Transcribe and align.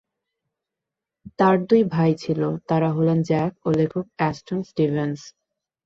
তার 1.39 1.55
দুই 1.69 1.81
ভাই 1.93 2.11
ছিল, 2.15 2.41
তারা 2.69 2.89
হলেন 2.91 3.19
জ্যাক 3.23 3.51
ও 3.65 3.69
লেখক 3.71 4.05
অ্যাস্টন 4.17 4.59
স্টিভেন্স। 4.63 5.19